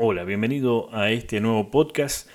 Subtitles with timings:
[0.00, 2.28] Hola, bienvenido a este nuevo podcast.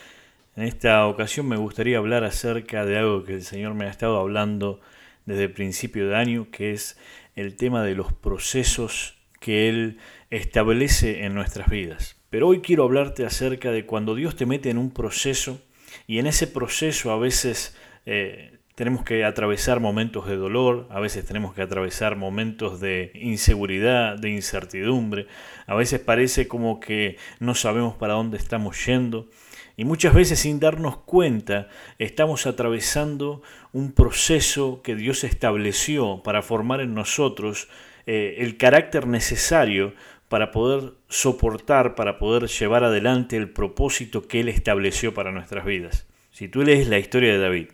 [0.57, 4.19] En esta ocasión me gustaría hablar acerca de algo que el Señor me ha estado
[4.19, 4.81] hablando
[5.25, 6.97] desde el principio de año, que es
[7.37, 9.97] el tema de los procesos que Él
[10.29, 12.17] establece en nuestras vidas.
[12.29, 15.61] Pero hoy quiero hablarte acerca de cuando Dios te mete en un proceso
[16.05, 21.25] y en ese proceso a veces eh, tenemos que atravesar momentos de dolor, a veces
[21.25, 25.27] tenemos que atravesar momentos de inseguridad, de incertidumbre,
[25.67, 29.27] a veces parece como que no sabemos para dónde estamos yendo
[29.75, 31.67] y muchas veces sin darnos cuenta
[31.99, 37.69] estamos atravesando un proceso que Dios estableció para formar en nosotros
[38.05, 39.93] eh, el carácter necesario
[40.29, 46.07] para poder soportar, para poder llevar adelante el propósito que Él estableció para nuestras vidas.
[46.31, 47.67] Si tú lees la historia de David,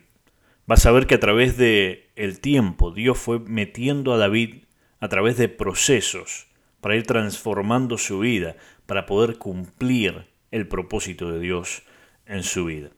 [0.70, 4.66] vas a ver que a través de el tiempo Dios fue metiendo a David
[5.00, 6.46] a través de procesos
[6.80, 8.54] para ir transformando su vida,
[8.86, 11.82] para poder cumplir el propósito de Dios
[12.24, 12.90] en su vida.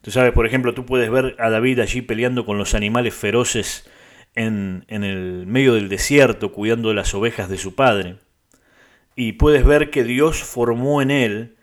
[0.00, 3.86] Tú sabes, por ejemplo, tú puedes ver a David allí peleando con los animales feroces
[4.34, 8.16] en, en el medio del desierto, cuidando de las ovejas de su padre.
[9.14, 11.56] Y puedes ver que Dios formó en él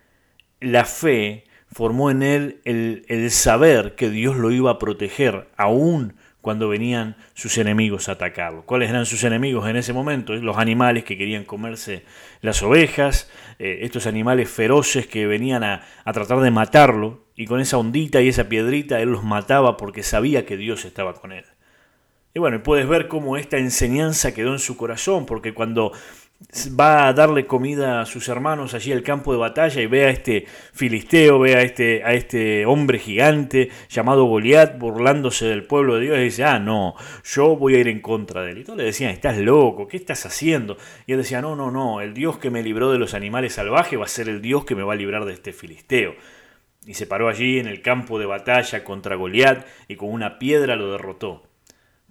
[0.59, 6.69] la fe formó en él el, saber que Dios lo iba a proteger, aún cuando
[6.69, 8.63] venían sus enemigos a atacarlo.
[8.65, 10.33] ¿Cuáles eran sus enemigos en ese momento?
[10.33, 12.03] Los animales que querían comerse
[12.41, 13.29] las ovejas,
[13.59, 18.21] eh, estos animales feroces que venían a, a, tratar de matarlo, y con esa ondita
[18.21, 21.45] y esa piedrita él los mataba porque sabía que Dios estaba con él.
[22.33, 25.91] Y bueno, puedes ver cómo esta enseñanza quedó en su corazón, porque cuando
[26.80, 30.09] va a darle comida a sus hermanos allí al campo de batalla y ve a
[30.09, 36.02] este filisteo, ve a este, a este hombre gigante llamado Goliat burlándose del pueblo de
[36.02, 38.59] Dios y dice, ah, no, yo voy a ir en contra de él.
[38.59, 40.77] Y todos le decían, estás loco, ¿qué estás haciendo?
[41.07, 43.99] Y él decía, no, no, no, el Dios que me libró de los animales salvajes
[43.99, 46.16] va a ser el Dios que me va a librar de este filisteo.
[46.85, 50.75] Y se paró allí en el campo de batalla contra Goliat y con una piedra
[50.75, 51.44] lo derrotó.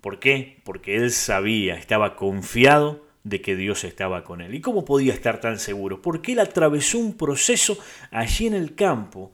[0.00, 0.60] ¿Por qué?
[0.64, 4.54] Porque él sabía, estaba confiado de que Dios estaba con él.
[4.54, 6.00] ¿Y cómo podía estar tan seguro?
[6.00, 7.76] Porque él atravesó un proceso
[8.12, 9.32] allí en el campo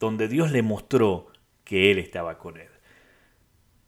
[0.00, 1.28] donde Dios le mostró
[1.62, 2.68] que él estaba con él.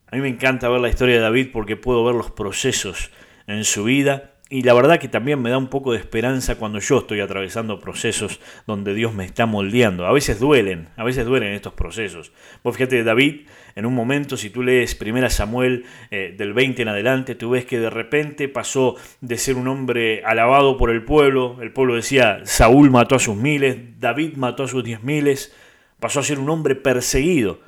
[0.07, 3.11] A mí me encanta ver la historia de David porque puedo ver los procesos
[3.49, 6.79] en su vida y la verdad que también me da un poco de esperanza cuando
[6.79, 10.05] yo estoy atravesando procesos donde Dios me está moldeando.
[10.05, 12.33] A veces duelen, a veces duelen estos procesos.
[12.62, 13.47] Vos fíjate, David,
[13.77, 17.65] en un momento, si tú lees 1 Samuel eh, del 20 en adelante, tú ves
[17.65, 21.57] que de repente pasó de ser un hombre alabado por el pueblo.
[21.62, 25.57] El pueblo decía, Saúl mató a sus miles, David mató a sus diez miles.
[25.99, 27.61] Pasó a ser un hombre perseguido.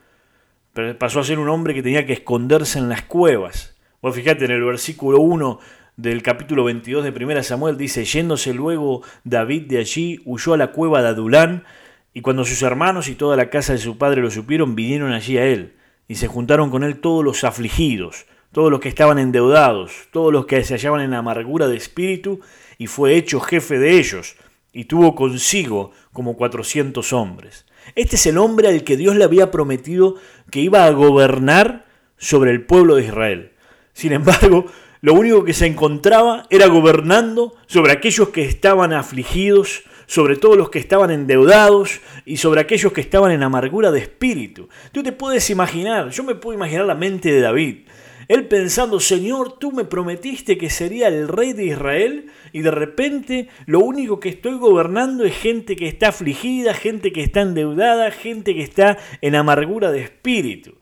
[0.99, 3.75] Pasó a ser un hombre que tenía que esconderse en las cuevas.
[4.03, 5.61] Vos fíjate, en el versículo 1
[5.97, 10.73] del capítulo 22 de 1 Samuel dice, yéndose luego David de allí, huyó a la
[10.73, 11.65] cueva de Adulán,
[12.13, 15.39] y cuando sus hermanos y toda la casa de su padre lo supieron, vinieron allí
[15.39, 15.75] a él,
[16.09, 20.47] y se juntaron con él todos los afligidos, todos los que estaban endeudados, todos los
[20.47, 22.41] que se hallaban en amargura de espíritu,
[22.77, 24.37] y fue hecho jefe de ellos,
[24.73, 27.67] y tuvo consigo como cuatrocientos hombres.
[27.95, 30.17] Este es el hombre al que Dios le había prometido
[30.51, 33.53] que iba a gobernar sobre el pueblo de Israel.
[33.93, 34.67] Sin embargo,
[35.05, 40.71] lo único que se encontraba era gobernando sobre aquellos que estaban afligidos, sobre todos los
[40.71, 44.71] que estaban endeudados y sobre aquellos que estaban en amargura de espíritu.
[44.93, 47.87] Tú te puedes imaginar, yo me puedo imaginar la mente de David.
[48.29, 53.49] Él pensando, Señor, tú me prometiste que sería el rey de Israel y de repente
[53.67, 58.55] lo único que estoy gobernando es gente que está afligida, gente que está endeudada, gente
[58.55, 60.79] que está en amargura de espíritu.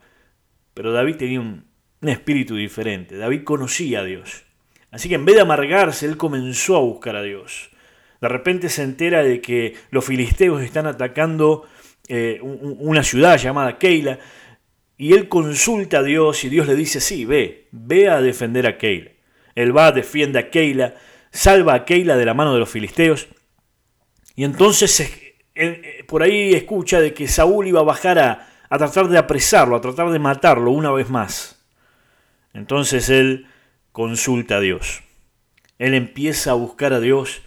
[0.74, 1.71] Pero David tenía un,
[2.02, 3.16] un espíritu diferente.
[3.16, 4.44] David conocía a Dios.
[4.90, 7.70] Así que en vez de amargarse, él comenzó a buscar a Dios.
[8.20, 11.64] De repente se entera de que los filisteos están atacando
[12.08, 14.18] eh, una ciudad llamada Keila.
[14.98, 18.76] Y él consulta a Dios y Dios le dice, sí, ve, ve a defender a
[18.76, 19.10] Keila.
[19.54, 20.94] Él va, defiende a Keila,
[21.30, 23.28] salva a Keila de la mano de los filisteos.
[24.34, 29.08] Y entonces eh, por ahí escucha de que Saúl iba a bajar a, a tratar
[29.08, 31.61] de apresarlo, a tratar de matarlo una vez más.
[32.54, 33.46] Entonces él
[33.92, 35.02] consulta a Dios.
[35.78, 37.42] Él empieza a buscar a Dios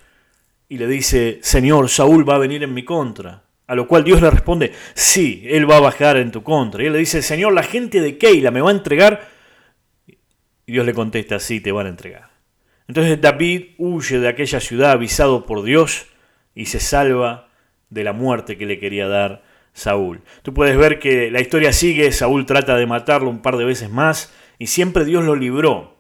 [0.68, 3.44] y le dice, Señor, Saúl va a venir en mi contra.
[3.68, 6.84] A lo cual Dios le responde, sí, él va a bajar en tu contra.
[6.84, 9.28] Y él le dice, Señor, la gente de Keila me va a entregar.
[10.66, 12.30] Y Dios le contesta, sí, te van a entregar.
[12.88, 16.06] Entonces David huye de aquella ciudad avisado por Dios
[16.54, 17.50] y se salva
[17.90, 19.44] de la muerte que le quería dar
[19.74, 20.22] Saúl.
[20.44, 23.90] Tú puedes ver que la historia sigue, Saúl trata de matarlo un par de veces
[23.90, 25.96] más y siempre Dios lo libró.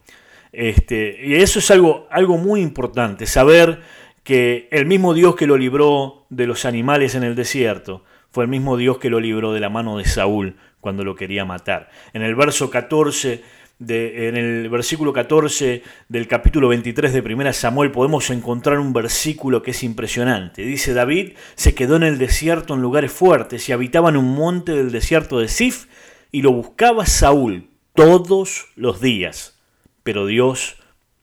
[0.52, 3.82] Este, y eso es algo, algo muy importante, saber
[4.24, 8.50] que el mismo Dios que lo libró de los animales en el desierto fue el
[8.50, 11.90] mismo Dios que lo libró de la mano de Saúl cuando lo quería matar.
[12.14, 13.44] En el verso 14
[13.80, 19.62] de, en el versículo 14 del capítulo 23 de Primera Samuel podemos encontrar un versículo
[19.62, 20.64] que es impresionante.
[20.64, 24.74] Dice David se quedó en el desierto en lugares fuertes y habitaba en un monte
[24.74, 25.88] del desierto de Sif
[26.32, 29.60] y lo buscaba Saúl todos los días,
[30.04, 30.78] pero Dios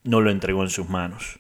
[0.05, 1.39] no lo entregó en sus manos.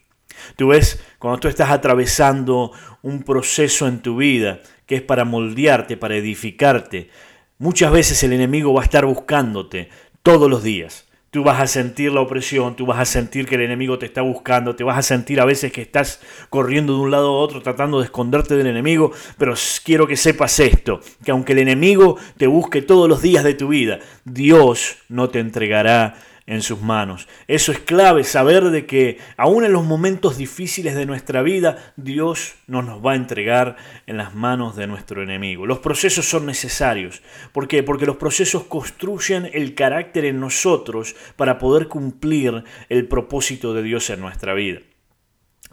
[0.56, 5.96] Tú ves, cuando tú estás atravesando un proceso en tu vida que es para moldearte,
[5.96, 7.10] para edificarte,
[7.58, 9.88] muchas veces el enemigo va a estar buscándote
[10.22, 11.06] todos los días.
[11.32, 14.20] Tú vas a sentir la opresión, tú vas a sentir que el enemigo te está
[14.20, 16.20] buscando, te vas a sentir a veces que estás
[16.50, 20.60] corriendo de un lado a otro tratando de esconderte del enemigo, pero quiero que sepas
[20.60, 25.30] esto, que aunque el enemigo te busque todos los días de tu vida, Dios no
[25.30, 27.28] te entregará en sus manos.
[27.46, 32.54] Eso es clave, saber de que aún en los momentos difíciles de nuestra vida, Dios
[32.66, 35.66] no nos va a entregar en las manos de nuestro enemigo.
[35.66, 37.22] Los procesos son necesarios.
[37.52, 44.10] Porque los procesos construyen el carácter en nosotros para poder cumplir el propósito de Dios
[44.10, 44.80] en nuestra vida.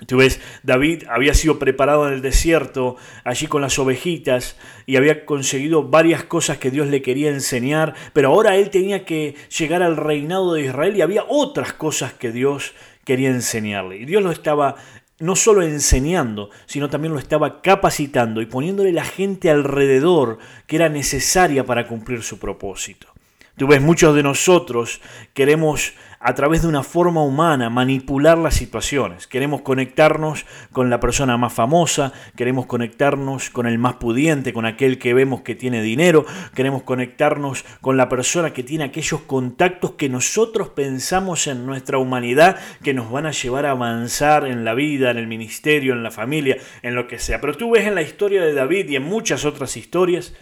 [0.07, 4.55] Tú ves, David había sido preparado en el desierto, allí con las ovejitas,
[4.85, 9.35] y había conseguido varias cosas que Dios le quería enseñar, pero ahora él tenía que
[9.57, 12.73] llegar al reinado de Israel y había otras cosas que Dios
[13.03, 13.97] quería enseñarle.
[13.97, 14.75] Y Dios lo estaba
[15.19, 20.87] no solo enseñando, sino también lo estaba capacitando y poniéndole la gente alrededor que era
[20.87, 23.07] necesaria para cumplir su propósito.
[23.59, 25.01] Tú ves, muchos de nosotros
[25.33, 25.91] queremos
[26.21, 29.27] a través de una forma humana manipular las situaciones.
[29.27, 34.97] Queremos conectarnos con la persona más famosa, queremos conectarnos con el más pudiente, con aquel
[34.97, 36.25] que vemos que tiene dinero,
[36.55, 42.55] queremos conectarnos con la persona que tiene aquellos contactos que nosotros pensamos en nuestra humanidad
[42.81, 46.11] que nos van a llevar a avanzar en la vida, en el ministerio, en la
[46.11, 47.41] familia, en lo que sea.
[47.41, 50.33] Pero tú ves en la historia de David y en muchas otras historias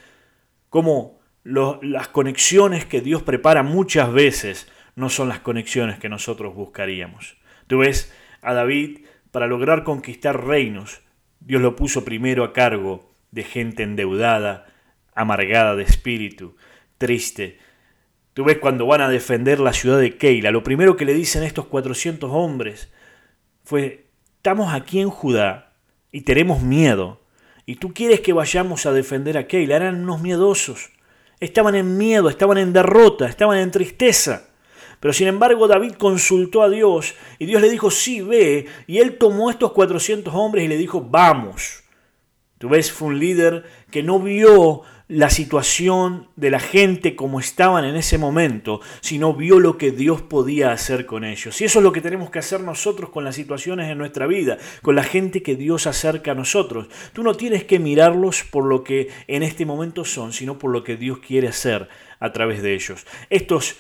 [0.70, 1.18] cómo
[1.48, 7.38] las conexiones que Dios prepara muchas veces no son las conexiones que nosotros buscaríamos.
[7.68, 11.02] Tú ves a David, para lograr conquistar reinos,
[11.40, 14.66] Dios lo puso primero a cargo de gente endeudada,
[15.14, 16.56] amargada de espíritu,
[16.98, 17.60] triste.
[18.34, 21.44] Tú ves cuando van a defender la ciudad de Keila, lo primero que le dicen
[21.44, 22.92] estos 400 hombres
[23.64, 24.08] fue,
[24.38, 25.74] estamos aquí en Judá
[26.12, 27.22] y tenemos miedo,
[27.66, 30.92] y tú quieres que vayamos a defender a Keila, eran unos miedosos,
[31.40, 34.48] estaban en miedo, estaban en derrota, estaban en tristeza.
[35.00, 38.66] Pero sin embargo David consultó a Dios y Dios le dijo, sí, ve.
[38.88, 41.84] Y él tomó estos 400 hombres y le dijo, vamos.
[42.58, 47.86] Tú ves, fue un líder que no vio la situación de la gente como estaban
[47.86, 51.62] en ese momento, sino vio lo que Dios podía hacer con ellos.
[51.62, 54.58] Y eso es lo que tenemos que hacer nosotros con las situaciones en nuestra vida,
[54.82, 56.88] con la gente que Dios acerca a nosotros.
[57.14, 60.84] Tú no tienes que mirarlos por lo que en este momento son, sino por lo
[60.84, 61.88] que Dios quiere hacer
[62.20, 63.06] a través de ellos.
[63.30, 63.78] Estos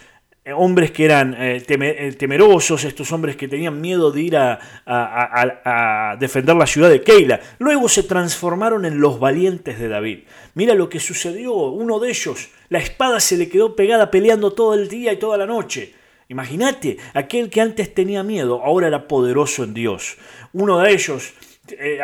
[0.53, 6.55] hombres que eran eh, eh, temerosos, estos hombres que tenían miedo de ir a, defender
[6.55, 7.39] la ciudad de Keila.
[7.59, 10.19] Luego se transformaron en los valientes de David.
[10.53, 14.73] Mira lo que sucedió, uno de ellos, la espada se le quedó pegada peleando todo
[14.73, 15.94] el día y toda la noche.
[16.29, 20.17] Imagínate, aquel que antes tenía miedo, ahora era poderoso en Dios.
[20.53, 21.33] Uno de ellos,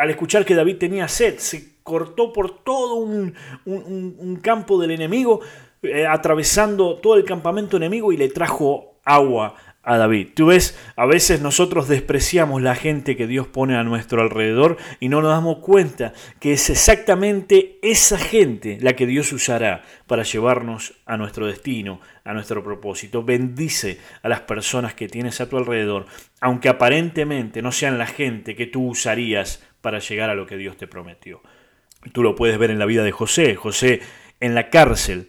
[0.00, 5.40] al escuchar que David tenía sed, se cortó por todo un campo del enemigo,
[5.84, 10.28] eh, atravesando todo el campamento enemigo y le trajo agua a David.
[10.34, 15.08] Tú ves, a veces nosotros despreciamos la gente que Dios pone a nuestro alrededor y
[15.08, 20.94] no nos damos cuenta que es exactamente esa gente la que Dios usará para llevarnos
[21.04, 23.22] a nuestro destino, a nuestro propósito.
[23.22, 26.06] Bendice a las personas que tienes a tu alrededor,
[26.40, 30.76] aunque aparentemente no sean la gente que tú usarías para llegar a lo que Dios
[30.78, 31.42] te prometió.
[32.12, 33.54] Tú lo puedes ver en la vida de José.
[33.54, 34.00] José
[34.40, 35.28] en la cárcel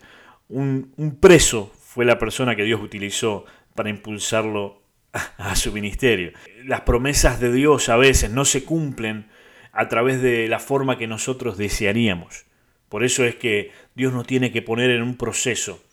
[0.50, 6.32] un, preso fue la persona que Dios utilizó para impulsarlo a, su ministerio.
[6.66, 9.28] Las promesas de Dios a veces no se cumplen
[9.72, 12.46] a través de la forma que nosotros desearíamos.
[12.90, 15.84] Por eso es que Dios nos tiene que poner en un proceso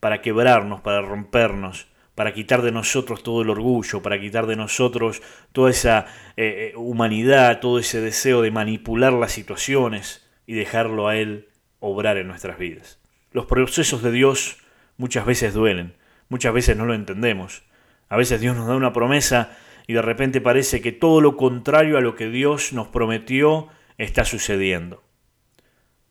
[0.00, 5.22] para quebrarnos, para rompernos, para quitar de nosotros todo el orgullo, para quitar de nosotros
[5.52, 11.16] toda esa eh, eh, humanidad, todo ese deseo de manipular las situaciones y dejarlo a
[11.16, 11.48] Él
[11.78, 12.99] obrar en nuestras vidas.
[13.32, 14.58] Los procesos de Dios
[14.96, 15.94] muchas veces duelen,
[16.28, 17.62] muchas veces no lo entendemos.
[18.08, 19.56] A veces Dios nos da una promesa
[19.86, 23.68] y de repente parece que todo lo contrario a lo que Dios nos prometió
[23.98, 25.02] está sucediendo.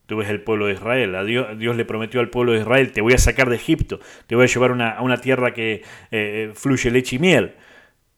[0.05, 3.13] Tú ves el pueblo de Israel, Dios, le prometió al pueblo de Israel, te voy
[3.13, 7.17] a sacar de Egipto, te voy a llevar a una tierra que eh, fluye leche
[7.17, 7.53] y miel.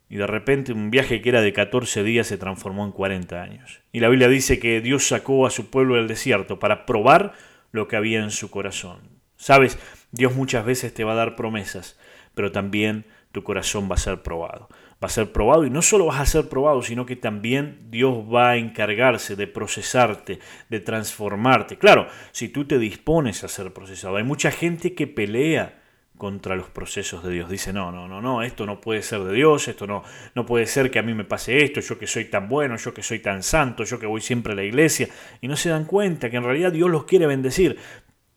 [0.08, 3.82] Y de repente un viaje que era de 14 días se transformó en 40 años.
[3.92, 7.34] Y la Biblia dice que Dios sacó a su pueblo del desierto para probar
[7.72, 9.22] lo que había en su corazón.
[9.38, 9.80] Sabes,
[10.12, 11.98] Dios muchas veces te va a dar promesas,
[12.36, 14.70] pero también tu corazón va a ser probado.
[15.04, 18.18] Va a ser probado y no solo vas a ser probado, sino que también Dios
[18.32, 21.78] va a encargarse de procesarte, de transformarte.
[21.78, 24.18] Claro, si tú te dispones a ser procesado.
[24.18, 25.81] Hay mucha gente que pelea
[26.22, 27.50] contra los procesos de Dios.
[27.50, 30.04] Dice, no, no, no, no, esto no puede ser de Dios, esto no,
[30.36, 32.94] no puede ser que a mí me pase esto, yo que soy tan bueno, yo
[32.94, 35.10] que soy tan santo, yo que voy siempre a la iglesia.
[35.42, 37.80] Y no se dan cuenta que en realidad Dios los quiere bendecir,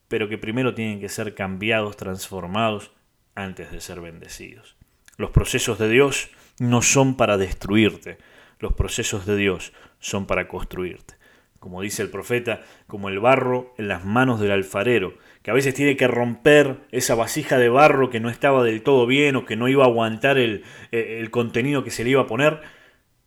[0.08, 2.90] pero que primero tienen que ser cambiados, transformados,
[3.34, 4.78] antes de ser bendecidos.
[5.18, 8.16] Los procesos de Dios no son para destruirte,
[8.60, 11.16] los procesos de Dios son para construirte
[11.64, 15.14] como dice el profeta, como el barro en las manos del alfarero,
[15.44, 19.06] que a veces tiene que romper esa vasija de barro que no estaba del todo
[19.06, 22.22] bien o que no iba a aguantar el, eh, el contenido que se le iba
[22.22, 22.62] a poner,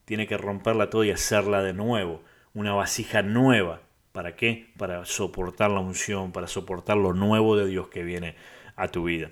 [0.04, 2.24] tiene que romperla todo y hacerla de nuevo,
[2.56, 3.82] una vasija nueva.
[4.14, 4.72] ¿Para qué?
[4.78, 8.34] Para soportar la unción, para soportar lo nuevo de Dios que viene
[8.76, 9.30] a tu vida.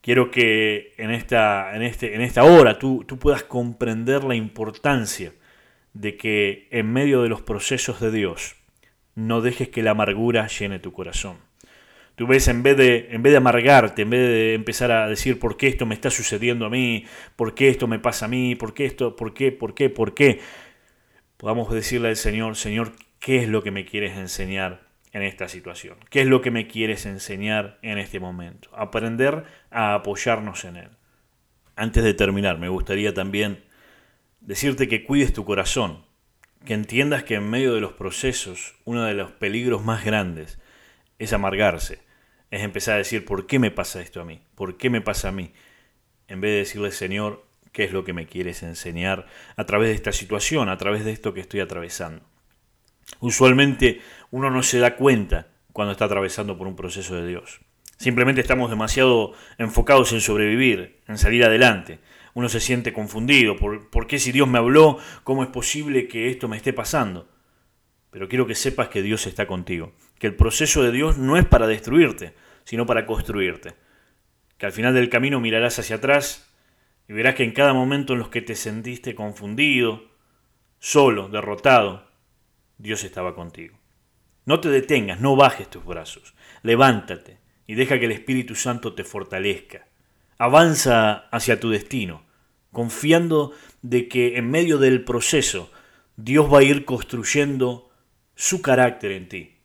[0.00, 5.32] Quiero que en esta, en este, en esta hora tú, tú puedas comprender la importancia
[5.92, 8.54] de que en medio de los procesos de Dios
[9.16, 11.38] no dejes que la amargura llene tu corazón.
[12.16, 15.40] Tú ves, en vez, de, en vez de amargarte, en vez de empezar a decir
[15.40, 18.54] por qué esto me está sucediendo a mí, por qué esto me pasa a mí,
[18.54, 20.40] por qué esto, por qué, por qué, por qué,
[21.36, 25.96] podamos decirle al Señor, Señor, ¿qué es lo que me quieres enseñar en esta situación?
[26.08, 28.70] ¿Qué es lo que me quieres enseñar en este momento?
[28.76, 30.90] Aprender a apoyarnos en Él.
[31.74, 33.64] Antes de terminar, me gustaría también
[34.40, 36.04] decirte que cuides tu corazón,
[36.64, 40.60] que entiendas que en medio de los procesos uno de los peligros más grandes
[41.18, 42.00] es amargarse,
[42.50, 44.40] es empezar a decir, ¿por qué me pasa esto a mí?
[44.54, 45.52] ¿Por qué me pasa a mí?
[46.28, 49.94] En vez de decirle, Señor, ¿qué es lo que me quieres enseñar a través de
[49.94, 52.22] esta situación, a través de esto que estoy atravesando?
[53.20, 57.60] Usualmente uno no se da cuenta cuando está atravesando por un proceso de Dios.
[57.96, 62.00] Simplemente estamos demasiado enfocados en sobrevivir, en salir adelante
[62.34, 63.56] uno se siente confundido.
[63.56, 67.28] ¿Por, qué si Dios me habló, cómo es posible que esto me esté pasando?
[68.14, 71.44] Pero quiero que sepas que Dios está contigo, que el proceso de Dios no es
[71.44, 73.74] para destruirte, sino para construirte.
[74.56, 76.48] Que al final del camino mirarás hacia atrás
[77.08, 80.04] y verás que en cada momento en los que te sentiste confundido,
[80.78, 82.06] solo, derrotado,
[82.78, 83.76] Dios estaba contigo.
[84.44, 89.02] No te detengas, no bajes tus brazos, levántate y deja que el Espíritu Santo te
[89.02, 89.88] fortalezca.
[90.38, 92.22] Avanza hacia tu destino,
[92.70, 93.50] confiando
[93.82, 95.72] de que en medio del proceso
[96.16, 97.83] Dios va a ir construyendo
[98.34, 99.56] su carácter en ti,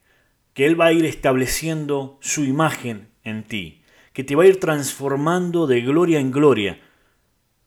[0.54, 3.82] que Él va a ir estableciendo su imagen en ti,
[4.14, 6.80] que te va a ir transformando de gloria en gloria.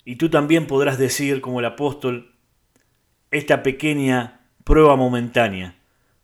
[0.05, 2.35] Y tú también podrás decir, como el apóstol,
[3.31, 5.77] esta pequeña prueba momentánea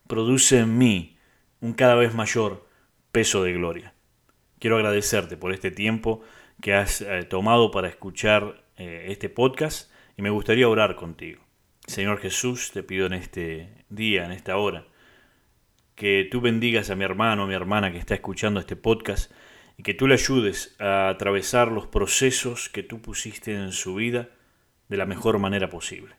[0.06, 1.16] produce en mí
[1.61, 2.66] un cada vez mayor
[3.12, 3.94] peso de gloria.
[4.58, 6.23] Quiero agradecerte por este tiempo
[6.61, 11.48] que has eh, tomado para escuchar eh, este podcast y me gustaría orar contigo.
[11.88, 14.87] Señor Jesús, te pido en este día, en esta hora,
[15.95, 19.33] que tú bendigas a mi hermano, a mi hermana que está escuchando este podcast
[19.78, 24.28] y que tú le ayudes a atravesar los procesos que tú pusiste en su vida
[24.90, 26.14] de la mejor manera posible.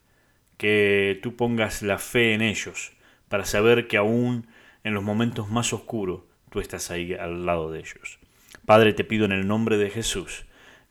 [0.57, 2.93] Que tú pongas la fe en ellos
[3.27, 4.47] para saber que aún
[4.83, 8.17] en los momentos más oscuros tú estás ahí al lado de ellos.
[8.65, 10.45] Padre, te pido en el nombre de Jesús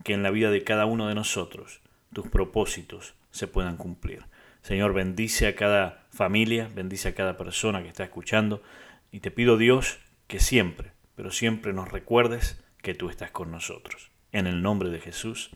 [0.05, 1.81] que en la vida de cada uno de nosotros
[2.13, 4.25] tus propósitos se puedan cumplir.
[4.63, 8.63] Señor, bendice a cada familia, bendice a cada persona que está escuchando
[9.11, 14.11] y te pido Dios que siempre, pero siempre nos recuerdes que tú estás con nosotros.
[14.33, 15.51] En el nombre de Jesús.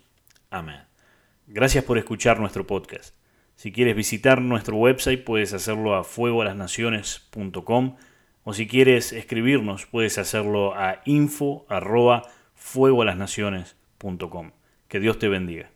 [0.51, 0.83] Amén.
[1.47, 3.15] Gracias por escuchar nuestro podcast.
[3.57, 7.97] Si quieres visitar nuestro website puedes hacerlo a fuegoalasnaciones.com
[8.45, 11.67] o si quieres escribirnos, puedes hacerlo a info
[14.89, 15.71] Que Dios te bendiga.